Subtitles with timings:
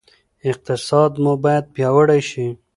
[0.49, 2.47] اقتصاد مو باید پیاوړی شي.